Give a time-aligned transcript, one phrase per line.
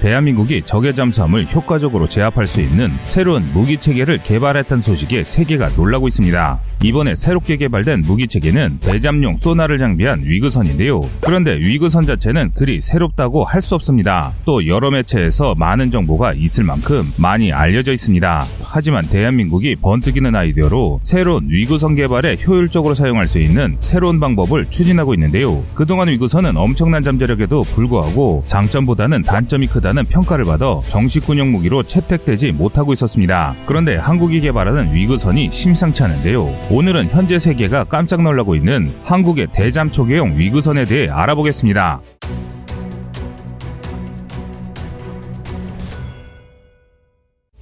[0.00, 6.58] 대한민국이 적의 잠수함을 효과적으로 제압할 수 있는 새로운 무기 체계를 개발했다는 소식에 세계가 놀라고 있습니다.
[6.82, 11.02] 이번에 새롭게 개발된 무기 체계는 대잠용 소나를 장비한 위그선인데요.
[11.20, 14.32] 그런데 위그선 자체는 그리 새롭다고 할 수 없습니다.
[14.46, 18.42] 또 여러 매체에서 많은 정보가 있을 만큼 많이 알려져 있습니다.
[18.62, 25.62] 하지만 대한민국이 번뜩이는 아이디어로 새로운 위그선 개발에 효율적으로 사용할 수 있는 새로운 방법을 추진하고 있는데요.
[25.74, 32.52] 그동안 위그선은 엄청난 잠재력에도 불구하고 장점보다는 단점이 크다 는 평가를 받아 정식 군용 무기로 채택되지
[32.52, 33.56] 못하고 있었습니다.
[33.66, 36.48] 그런데 한국이 개발하는 위그선이 심상치 않은데요.
[36.70, 42.00] 오늘은 현재 세계가 깜짝 놀라고 있는 한국의 대잠 초계용 위그선에 대해 알아보겠습니다.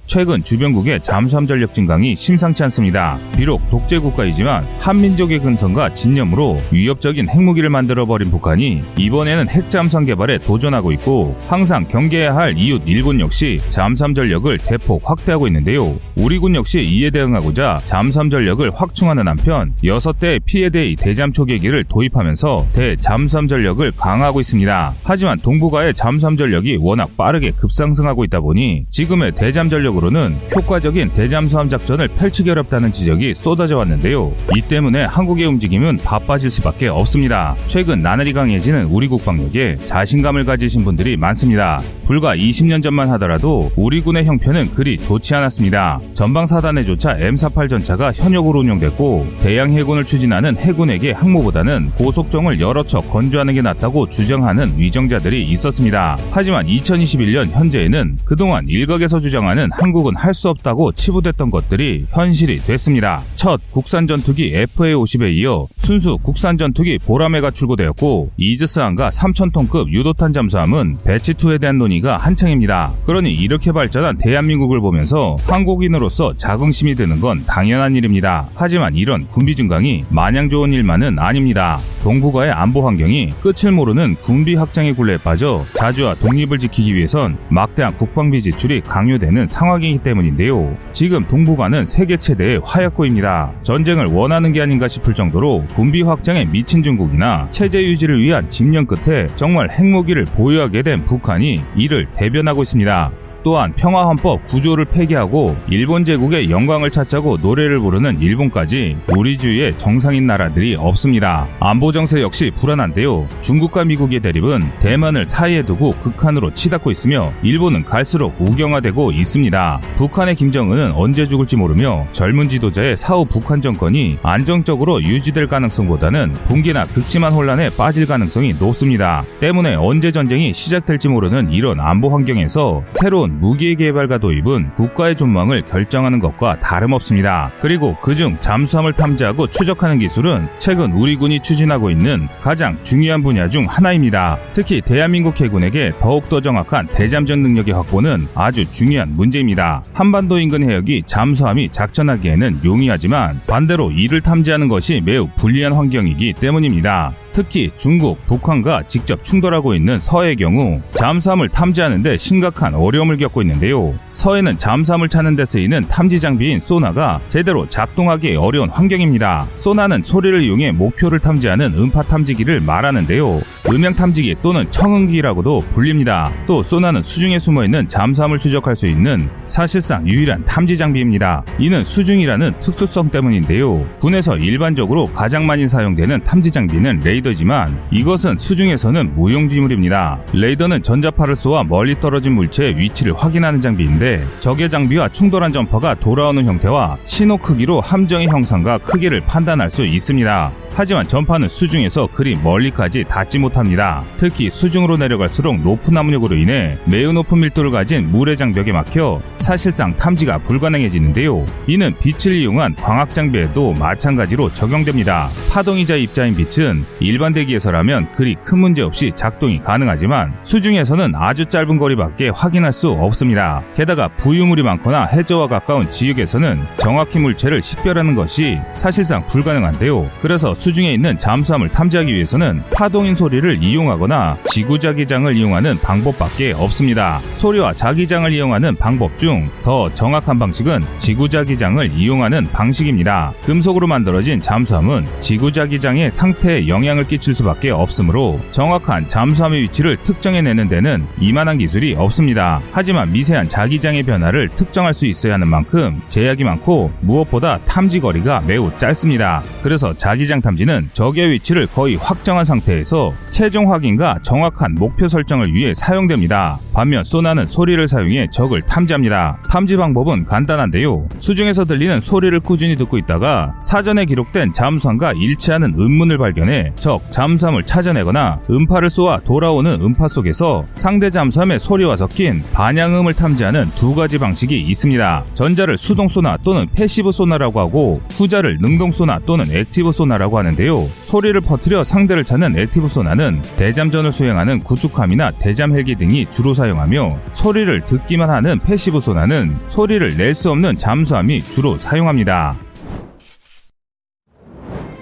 [0.09, 3.19] 최근 주변국의 잠수함 전력 증강이 심상치 않습니다.
[3.37, 11.37] 비록 독재 국가이지만 한민족의 근성과 진념으로 위협적인 핵무기를 만들어버린 북한이 이번에는 핵잠수함 개발에 도전하고 있고
[11.47, 15.95] 항상 경계해야 할 이웃 일본 역시 잠수함 전력을 대폭 확대하고 있는데요.
[16.15, 23.47] 우리 군 역시 이에 대응하고자 잠수함 전력을 확충하는 한편 6대의 피해대의 대잠 초계기를 도입하면서 대잠수함
[23.47, 24.93] 전력을 강화하고 있습니다.
[25.03, 31.69] 하지만 동북아의 잠수함 전력이 워낙 빠르게 급상승하고 있다 보니 지금의 대잠 전력을 전적으로는 효과적인 대잠수함
[31.69, 34.33] 작전을 펼치기 어렵다는 지적이 쏟아져 왔는데요.
[34.55, 37.55] 이 때문에 한국의 움직임은 바빠질 수밖에 없습니다.
[37.67, 41.81] 최근 나날이 강해지는 우리 국방력에 자신감을 가지신 분들이 많습니다.
[42.05, 45.99] 불과 20년 전만 하더라도 우리 군의 형편은 그리 좋지 않았습니다.
[46.15, 53.61] 전방사단에조차 M48 전차가 현역으로 운영됐고 대양 해군을 추진하는 해군에게 항모보다는 고속정을 여러 척 건조하는 게
[53.61, 56.17] 낫다고 주장하는 위정자들이 있었습니다.
[56.31, 63.23] 하지만 2021년 현재에는 그동안 일각에서 주장하는 항 한국은 할 수 없다고 치부됐던 것들이 현실이 됐습니다.
[63.35, 71.59] 첫 국산 전투기 FA-50에 이어 순수 국산 전투기 보라매가 출고되었고 이즈스함과 3,000톤급 유도탄 잠수함은 배치2에
[71.59, 72.93] 대한 논의가 한창입니다.
[73.05, 78.47] 그러니 이렇게 발전한 대한민국을 보면서 한국인으로서 자긍심이 드는 건 당연한 일입니다.
[78.53, 81.79] 하지만 이런 군비 증강이 마냥 좋은 일만은 아닙니다.
[82.03, 88.41] 동북아의 안보 환경이 끝을 모르는 군비 확장의 굴레에 빠져 자주와 독립을 지키기 위해선 막대한 국방비
[88.43, 90.75] 지출이 강요되는 상황 상황이기 때문인데요.
[90.91, 93.51] 지금 동북아는 세계 최대의 화약고입니다.
[93.63, 99.27] 전쟁을 원하는 게 아닌가 싶을 정도로 군비 확장에 미친 중국이나 체제 유지를 위한 집념 끝에
[99.35, 103.11] 정말 핵무기를 보유하게 된 북한이 이를 대변하고 있습니다.
[103.43, 110.75] 또한 평화헌법 구조를 폐기하고 일본 제국의 영광을 찾자고 노래를 부르는 일본까지 우리 주위에 정상인 나라들이
[110.75, 111.47] 없습니다.
[111.59, 113.27] 안보 정세 역시 불안한데요.
[113.41, 119.81] 중국과 미국의 대립은 대만을 사이에 두고 극한으로 치닫고 있으며 일본은 갈수록 우경화되고 있습니다.
[119.95, 127.33] 북한의 김정은은 언제 죽을지 모르며 젊은 지도자의 사후 북한 정권이 안정적으로 유지될 가능성보다는 붕괴나 극심한
[127.33, 129.23] 혼란에 빠질 가능성이 높습니다.
[129.39, 135.63] 때문에 언제 전쟁이 시작될지 모르는 이런 안보 환경에서 새로운 새로운 무기 개발과 도입은 국가의 존망을
[135.65, 137.51] 결정하는 것과 다름없습니다.
[137.61, 143.67] 그리고 그중 잠수함을 탐지하고 추적하는 기술은 최근 우리 군이 추진하고 있는 가장 중요한 분야 중
[143.69, 144.37] 하나입니다.
[144.53, 149.83] 특히 대한민국 해군에게 더욱더 정확한 대잠전 능력의 확보는 아주 중요한 문제입니다.
[149.93, 157.13] 한반도 인근 해역이 잠수함이 작전하기에는 용이하지만 반대로 이를 탐지하는 것이 매우 불리한 환경이기 때문입니다.
[157.39, 163.93] 특히 중국, 북한과 직접 충돌하고 있는 서해의 경우 잠수함을 탐지하는데 심각한 어려움을 겪고 있는데요.
[164.19, 169.47] 서해는 잠수함을 찾는 데 쓰이는 탐지 장비인 소나가 제대로 작동하기 어려운 환경입니다.
[169.59, 173.39] 소나는 소리를 이용해 목표를 탐지하는 음파 탐지기를 말하는데요.
[173.69, 176.33] 음향 탐지기 또는 청음기라고도 불립니다.
[176.47, 181.43] 또 소나는 수중에 숨어 있는 잠수함을 추적할 수 있는 사실상 유일한 탐지 장비입니다.
[181.57, 183.85] 이는 수중이라는 특수성 때문인데요.
[184.01, 190.19] 군에서 일반적으로 가장 많이 사용되는 탐지 장비는 레이더지만 이것은 수중에서는 무용지물입니다.
[190.33, 196.43] 레이더는 전자파를 쏘아 멀리 떨어진 물체의 위치를 확인하는 장비인데 있는데 적의 장비와 충돌한 전파가 돌아오는
[196.43, 200.51] 형태와 신호 크기로 함정의 형상과 크기를 판단할 수 있습니다.
[200.73, 204.03] 하지만 전파는 수중에서 그리 멀리까지 닿지 못합니다.
[204.17, 210.37] 특히 수중으로 내려갈수록 높은 압력으로 인해 매우 높은 밀도를 가진 물의 장벽에 막혀 사실상 탐지가
[210.39, 211.45] 불가능해지는데요.
[211.67, 215.27] 이는 빛을 이용한 광학 장비에도 마찬가지로 적용됩니다.
[215.51, 222.29] 파동이자 입자인 빛은 일반 대기에서라면 그리 큰 문제 없이 작동이 가능하지만 수중에서는 아주 짧은 거리밖에
[222.29, 223.63] 확인할 수 없습니다.
[223.75, 230.09] 게다가 게다가 부유물이 많거나 해저와 가까운 지역에서는 정확히 물체를 식별하는 것이 사실상 불가능한데요.
[230.21, 237.19] 그래서 수중에 있는 잠수함을 탐지하기 위해서는 파동인 소리를 이용하거나 지구자기장을 이용하는 방법밖에 없습니다.
[237.35, 243.33] 소리와 자기장을 이용하는 방법 중 더 정확한 방식은 지구자기장을 이용하는 방식입니다.
[243.45, 251.57] 금속으로 만들어진 잠수함은 지구자기장의 상태에 영향을 끼칠 수밖에 없으므로 정확한 잠수함의 위치를 특정해내는 데는 이만한
[251.57, 252.61] 기술이 없습니다.
[252.71, 258.41] 하지만 미세한 자기 장의 변화를 특정할 수 있어야 하는 만큼 제약이 많고 무엇보다 탐지 거리가
[258.41, 259.41] 매우 짧습니다.
[259.63, 266.59] 그래서 자기장 탐지는 적의 위치를 거의 확정한 상태에서 최종 확인과 정확한 목표 설정을 위해 사용됩니다.
[266.79, 269.39] 반면 소나는 소리를 사용해 적을 탐지합니다.
[269.49, 271.09] 탐지 방법은 간단한데요.
[271.17, 278.39] 수중에서 들리는 소리를 꾸준히 듣고 있다가 사전에 기록된 잠수함과 일치하는 음문을 발견해 적 잠수함을 찾아내거나
[278.49, 285.25] 음파를 쏘아 돌아오는 음파 속에서 상대 잠수함의 소리와 섞인 반향음을 탐지하는 두 가지 방식이 있습니다.
[285.33, 290.87] 전자를 수동 소나 또는 passive 소나라고 하고 후자를 능동 소나 또는 active 소나라고 하는데요.
[291.01, 297.09] 소리를 퍼뜨려 상대를 찾는 active 소나는 대잠전을 수행하는 구축함이나 대잠 헬기 등이 주로 사용 하며
[297.33, 302.55] 소리를 듣기만 하는 passive 소나는 소리를 낼 수 없는 잠수함이 주로 사용합니다.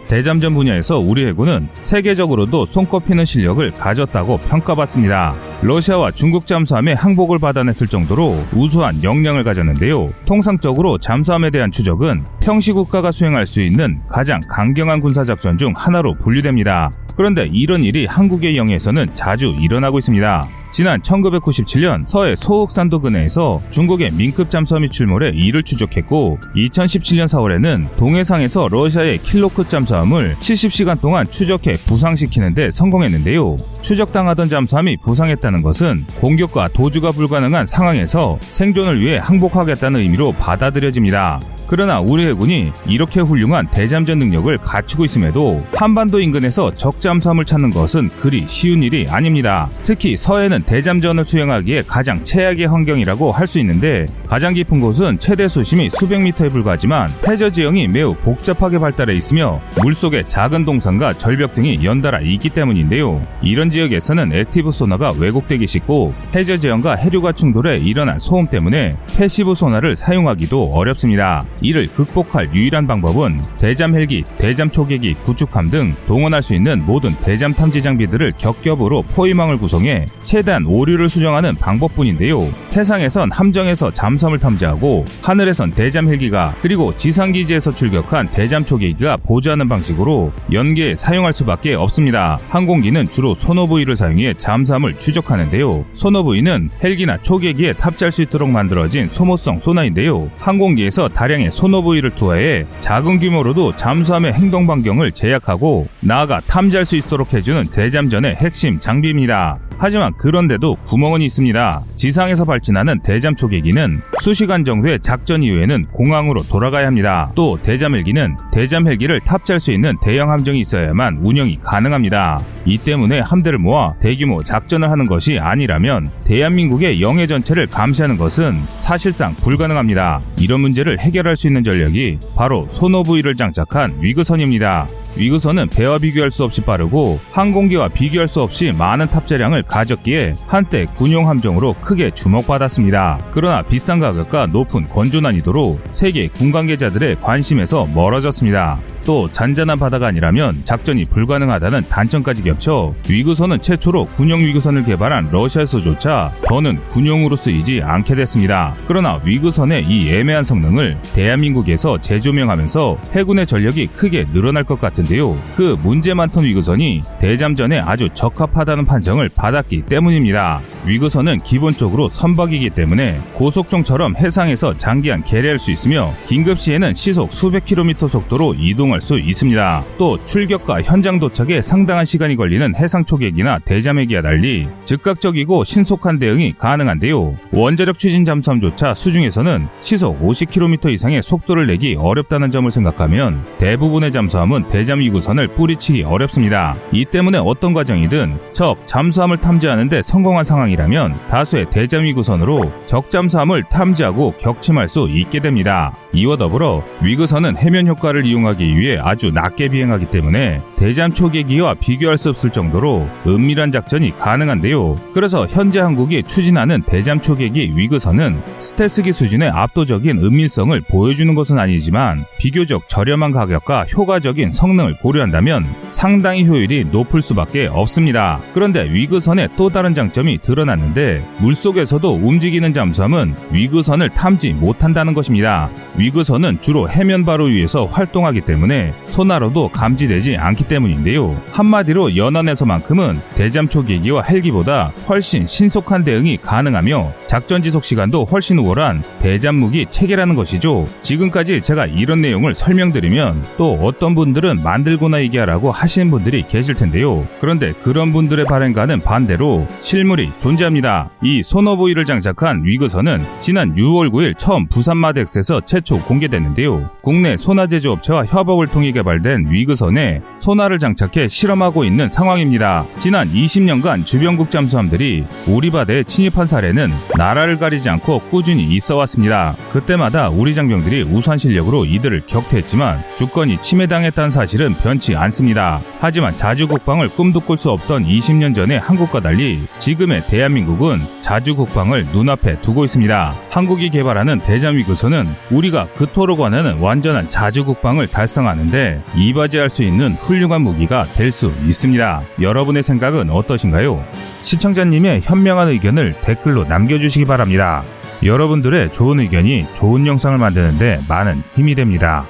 [0.08, 5.36] 대잠전 분야에서 우리 해군은 세계적으로도 손꼽히는 실력을 가졌다고 평가받습니다.
[5.62, 10.07] 러시아와 중국 잠수함의 항복을 받아냈을 정도로 우수한 역량을 가졌는데요.
[10.27, 16.92] 통상적으로 잠수함에 대한 추적은 평시 국가가 수행할 수 있는 가장 강경한 군사작전 중 하나로 분류됩니다.
[17.15, 20.48] 그런데 이런 일이 한국의 영해에서는 자주 일어나고 있습니다.
[20.71, 29.24] 지난 1997년 서해 소흑산도 근해에서 중국의 밍급 잠수함이 출몰해 이를 추적했고 2017년 4월에는 동해상에서 러시아의
[29.24, 33.56] 킬로급 잠수함을 70시간 동안 추적해 부상시키는데 성공했는데요.
[33.81, 41.40] 추적당하던 잠수함이 부상했다 는 것은 공격과 도주가 불가능한 상황에서 생존을 위해 항복하겠다는 의미로 받아들여집니다.
[41.68, 48.46] 그러나 우리 해군이 이렇게 훌륭한 대잠전 능력을 갖추고 있음에도 한반도 인근에서 적잠수함을 찾는 것은 그리
[48.48, 49.68] 쉬운 일이 아닙니다.
[49.84, 55.90] 특히 서해는 대잠전을 수행하기에 가장 최악의 환경이라고 할 수 있는데 가장 깊은 곳은 최대 수심이
[55.90, 62.19] 수백 미터에 불과하지만 해저 지형이 매우 복잡하게 발달해 있으며 물속에 작은 동산과 절벽 등이 연달아
[62.19, 63.25] 있기 때문인데요.
[63.42, 69.96] 이런 지역에서는 active 소나가 왜곡되기 쉽고 해저 지형과 해류가 충돌해 일어난 소음 때문에 passive 소나를
[69.96, 71.46] 사용하기도 어렵습니다.
[71.62, 77.54] 이를 극복할 유일한 방법은 대잠 헬기, 대잠 초계기, 구축함 등 동원할 수 있는 모든 대잠
[77.54, 82.48] 탐지 장비들을 겹겹으로 포위망을 구성해 최대한 오류를 수정하는 방법뿐인데요.
[82.74, 90.31] 해상에선 함정에서 잠수함을 탐지하고 하늘에선 대잠 헬기가 그리고 지상 기지에서 출격한 대잠 초계기가 보조하는 방식으로
[90.51, 92.38] 연계에 사용할 수밖에 없습니다.
[92.50, 95.86] 항공기는 주로 소노부이를 사용해 잠수함을 추적하는데요.
[95.94, 100.30] 소노부이는 헬기나 초계기에 탑재할 수 있도록 만들어진 소모성 소나인데요.
[100.39, 107.68] 항공기에서 다량의 소노부이를 투하해 작은 규모로도 잠수함의 행동 반경을 제약하고 나아가 탐지할 수 있도록 해주는
[107.72, 109.60] 대잠전의 핵심 장비입니다.
[109.80, 111.84] 하지만 그런데도 구멍은 있습니다.
[111.96, 117.32] 지상에서 발진하는 대잠 초계기는 수시간 정도의 작전 이후에는 공항으로 돌아가야 합니다.
[117.36, 122.40] 또 대잠 헬기는 대잠 헬기를 탑재할 수 있는 대형 함정이 있어야만 운영이 가능합니다.
[122.66, 129.36] 이 때문에 함대를 모아 대규모 작전을 하는 것이 아니라면 대한민국의 영해 전체를 감시하는 것은 사실상
[129.36, 130.22] 불가능합니다.
[130.38, 134.88] 이런 문제를 해결할 수 있는 전력이 바로 소노브이를 장착한 위그선입니다.
[135.18, 141.30] 위그선은 배와 비교할 수 없이 빠르고 항공기와 비교할 수 없이 많은 탑재량을 가졌기에 한때 군용
[141.30, 143.28] 함정으로 크게 주목받았습니다.
[143.31, 148.80] 그러나 비싼 가격과 높은 건조 난이도로 세계 군 관계자들의 관심에서 멀어졌습니다.
[149.07, 156.77] 또 잔잔한 바다가 아니라면 작전이 불가능하다는 단점까지 겹쳐 위그선은 최초로 군용 위그선을 개발한 러시아에서조차 더는
[156.89, 158.75] 군용으로 쓰이지 않게 됐습니다.
[158.86, 165.37] 그러나 위그선의 이 애매한 성능을 대한민국에서 재조명하면서 해군의 전력이 크게 늘어날 것 같은데요.
[165.56, 170.59] 그 문제 많던 위그선이 대잠전에 아주 적합하다는 판정을 받았기 때문입니다.
[170.85, 178.09] 위그선은 기본적으로 선박이기 때문에 고속종처럼 해상에서 장기간 개뢰할 수 있으며 긴급 시에는 시속 수백 킬로미터
[178.09, 179.83] 속도로 이동할 사용할 수 있습니다.
[179.97, 187.35] 또 출격과 현장 도착에 상당한 시간이 걸리는 해상 초계기나 대잠회기와 달리 즉각적이고 신속한 대응이 가능한데요.
[187.51, 194.99] 원자력 추진 잠수함조차 수중에서는 시속 50km 이상의 속도를 내기 어렵다는 점을 생각하면 대부분의 잠수함은 대잠
[194.99, 196.75] 위구선을 뿌리치기 어렵습니다.
[196.92, 204.33] 이 때문에 어떤 과정이든 적 잠수함을 탐지하는데 성공한 상황이라면 다수의 대잠 위구선으로 적 잠수함을 탐지하고
[204.39, 205.94] 격침할 수 있게 됩니다.
[206.13, 212.18] 이와 더불어 위그선은 해면 효과를 이용하기 위해 비해 아주 낮게 비행하기 때문에 대잠 초계기와 비교할
[212.18, 214.96] 수 없을 정도로 은밀한 작전이 가능한데요.
[215.14, 222.88] 그래서 현재 한국이 추진하는 대잠 초계기 위그선은 스텔스기 수준의 압도적인 은밀성을 보여주는 것은 아니지만 비교적
[222.88, 228.40] 저렴한 가격과 효과적인 성능을 고려한다면 상당히 효율이 높을 수밖에 없습니다.
[228.54, 235.70] 그런데 위그선의 또 다른 장점이 드러났는데 물속에서도 움직이는 잠수함은 위그선을 탐지 못한다는 것입니다.
[235.98, 238.77] 위그선은 주로 해면 바로 위에서 활동하기 때문에
[239.07, 241.42] 소나로도 감지되지 않기 때문인데요.
[241.52, 249.56] 한마디로 연안에서만큼은 대잠 초계기와 헬기보다 훨씬 신속한 대응이 가능하며 작전 지속 시간도 훨씬 우월한 대잠
[249.56, 250.88] 무기 체계라는 것이죠.
[251.02, 257.26] 지금까지 제가 이런 내용을 설명드리면 또 어떤 분들은 만들고나 얘기하라고 하시는 분들이 계실 텐데요.
[257.40, 261.10] 그런데 그런 분들의 발행과는 반대로 실물이 존재합니다.
[261.22, 266.90] 이 소노보이를 장착한 위그선은 지난 6월 9일 처음 부산마덱스에서 최초 공개됐는데요.
[267.02, 272.86] 국내 소나 제조업체와 협업을 통해 개발된 위그선에 소나를 장착해 실험하고 있는 상황입니다.
[273.00, 279.56] 지난 20년간 주변국 잠수함들이 우리 바다에 침입한 사례는 나라를 가리지 않고 꾸준히 있어 왔습니다.
[279.69, 285.80] 그때마다 우리 장병들이 우수한 실력으로 이들을 격퇴했지만 주권이 침해당했다는 사실은 변치 않습니다.
[286.00, 292.06] 하지만 자주 국방을 꿈도 꿀 수 없던 20년 전의 한국과 달리 지금의 대한민국은 자주 국방을
[292.14, 293.36] 눈앞에 두고 있습니다.
[293.50, 300.13] 한국이 개발하는 대잠 위그선은 우리가 그토록 원하는 완전한 자주 국방을 달성 하는데 이바지할 수 있는
[300.13, 302.21] 훌륭한 무기가 될 수 있습니다.
[302.42, 304.04] 여러분의 생각은 어떠신가요?
[304.42, 307.83] 시청자님의 현명한 의견을 댓글로 남겨주시기 바랍니다.
[308.23, 312.25] 여러분들의 좋은 의견이 좋은 영상을 만드는데 많은 힘이 됩니다.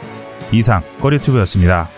[0.52, 1.90] 이상 꺼리튜브였습니다.